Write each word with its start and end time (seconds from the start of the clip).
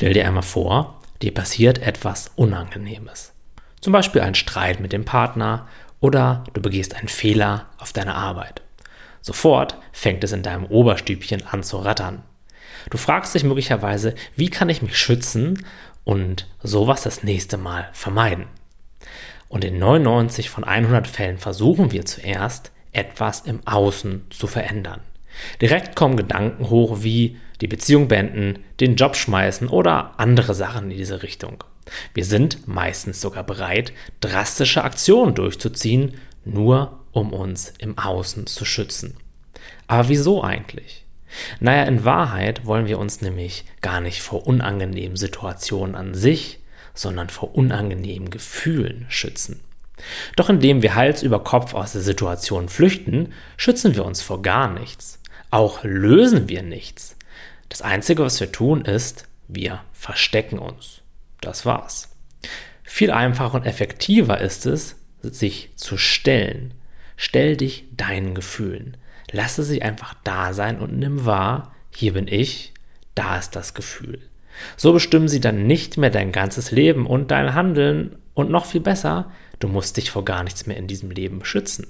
Stell 0.00 0.14
dir 0.14 0.26
einmal 0.26 0.42
vor, 0.42 0.98
dir 1.20 1.34
passiert 1.34 1.80
etwas 1.80 2.30
Unangenehmes. 2.34 3.34
Zum 3.82 3.92
Beispiel 3.92 4.22
ein 4.22 4.34
Streit 4.34 4.80
mit 4.80 4.94
dem 4.94 5.04
Partner 5.04 5.68
oder 6.00 6.44
du 6.54 6.62
begehst 6.62 6.96
einen 6.96 7.08
Fehler 7.08 7.66
auf 7.76 7.92
deiner 7.92 8.14
Arbeit. 8.14 8.62
Sofort 9.20 9.76
fängt 9.92 10.24
es 10.24 10.32
in 10.32 10.42
deinem 10.42 10.64
Oberstübchen 10.64 11.46
an 11.46 11.62
zu 11.62 11.76
rattern. 11.76 12.22
Du 12.88 12.96
fragst 12.96 13.34
dich 13.34 13.44
möglicherweise, 13.44 14.14
wie 14.36 14.48
kann 14.48 14.70
ich 14.70 14.80
mich 14.80 14.96
schützen 14.96 15.66
und 16.04 16.46
sowas 16.62 17.02
das 17.02 17.22
nächste 17.22 17.58
Mal 17.58 17.90
vermeiden? 17.92 18.46
Und 19.48 19.66
in 19.66 19.78
99 19.78 20.48
von 20.48 20.64
100 20.64 21.08
Fällen 21.08 21.36
versuchen 21.36 21.92
wir 21.92 22.06
zuerst, 22.06 22.72
etwas 22.92 23.40
im 23.40 23.66
Außen 23.66 24.28
zu 24.30 24.46
verändern. 24.46 25.02
Direkt 25.60 25.96
kommen 25.96 26.16
Gedanken 26.16 26.70
hoch 26.70 26.98
wie 27.02 27.36
die 27.60 27.66
Beziehung 27.66 28.08
beenden, 28.08 28.58
den 28.80 28.96
Job 28.96 29.16
schmeißen 29.16 29.68
oder 29.68 30.18
andere 30.18 30.54
Sachen 30.54 30.90
in 30.90 30.96
diese 30.96 31.22
Richtung. 31.22 31.64
Wir 32.14 32.24
sind 32.24 32.66
meistens 32.68 33.20
sogar 33.20 33.44
bereit, 33.44 33.92
drastische 34.20 34.84
Aktionen 34.84 35.34
durchzuziehen, 35.34 36.14
nur 36.44 37.00
um 37.12 37.32
uns 37.32 37.72
im 37.78 37.98
Außen 37.98 38.46
zu 38.46 38.64
schützen. 38.64 39.16
Aber 39.86 40.08
wieso 40.08 40.42
eigentlich? 40.42 41.04
Naja, 41.60 41.84
in 41.84 42.04
Wahrheit 42.04 42.66
wollen 42.66 42.86
wir 42.86 42.98
uns 42.98 43.20
nämlich 43.20 43.64
gar 43.80 44.00
nicht 44.00 44.20
vor 44.22 44.46
unangenehmen 44.46 45.16
Situationen 45.16 45.94
an 45.94 46.14
sich, 46.14 46.60
sondern 46.94 47.28
vor 47.28 47.54
unangenehmen 47.54 48.30
Gefühlen 48.30 49.06
schützen. 49.08 49.60
Doch 50.36 50.48
indem 50.48 50.82
wir 50.82 50.94
Hals 50.94 51.22
über 51.22 51.44
Kopf 51.44 51.74
aus 51.74 51.92
der 51.92 52.00
Situation 52.00 52.68
flüchten, 52.68 53.32
schützen 53.56 53.94
wir 53.94 54.04
uns 54.04 54.22
vor 54.22 54.42
gar 54.42 54.72
nichts. 54.72 55.19
Auch 55.50 55.82
lösen 55.82 56.48
wir 56.48 56.62
nichts. 56.62 57.16
Das 57.68 57.82
Einzige, 57.82 58.22
was 58.22 58.40
wir 58.40 58.52
tun, 58.52 58.82
ist, 58.82 59.26
wir 59.48 59.80
verstecken 59.92 60.58
uns. 60.58 61.00
Das 61.40 61.66
war's. 61.66 62.08
Viel 62.82 63.10
einfacher 63.10 63.54
und 63.54 63.66
effektiver 63.66 64.40
ist 64.40 64.66
es, 64.66 64.96
sich 65.22 65.70
zu 65.76 65.96
stellen. 65.96 66.74
Stell 67.16 67.56
dich 67.56 67.84
deinen 67.96 68.34
Gefühlen. 68.34 68.96
Lasse 69.30 69.62
sie 69.62 69.82
einfach 69.82 70.14
da 70.24 70.52
sein 70.52 70.78
und 70.78 70.98
nimm 70.98 71.24
wahr, 71.24 71.74
hier 71.94 72.14
bin 72.14 72.26
ich, 72.28 72.72
da 73.14 73.38
ist 73.38 73.54
das 73.54 73.74
Gefühl. 73.74 74.20
So 74.76 74.92
bestimmen 74.92 75.28
sie 75.28 75.40
dann 75.40 75.66
nicht 75.66 75.96
mehr 75.96 76.10
dein 76.10 76.32
ganzes 76.32 76.70
Leben 76.70 77.06
und 77.06 77.30
dein 77.30 77.54
Handeln 77.54 78.16
und 78.34 78.50
noch 78.50 78.66
viel 78.66 78.80
besser, 78.80 79.30
du 79.58 79.68
musst 79.68 79.96
dich 79.96 80.10
vor 80.10 80.24
gar 80.24 80.42
nichts 80.42 80.66
mehr 80.66 80.76
in 80.76 80.86
diesem 80.86 81.10
Leben 81.10 81.44
schützen. 81.44 81.86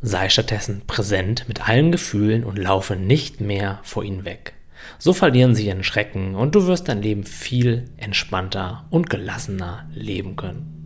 Sei 0.00 0.28
stattdessen 0.28 0.82
präsent 0.86 1.46
mit 1.48 1.68
allen 1.68 1.90
Gefühlen 1.90 2.44
und 2.44 2.56
laufe 2.56 2.94
nicht 2.94 3.40
mehr 3.40 3.80
vor 3.82 4.04
ihnen 4.04 4.24
weg. 4.24 4.54
So 4.98 5.12
verlieren 5.12 5.54
sie 5.56 5.66
ihren 5.66 5.82
Schrecken 5.82 6.36
und 6.36 6.54
du 6.54 6.66
wirst 6.66 6.88
dein 6.88 7.02
Leben 7.02 7.24
viel 7.24 7.90
entspannter 7.96 8.86
und 8.90 9.10
gelassener 9.10 9.88
leben 9.92 10.36
können. 10.36 10.77